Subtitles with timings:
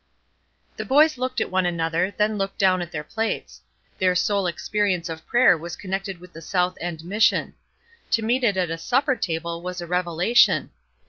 [0.77, 3.61] The boys looked at one another, then looked down at their plates.
[3.99, 7.53] Their sole experience of prayer was connected with the South End Mission.
[8.09, 10.71] To meet it at a supper table was a revelation.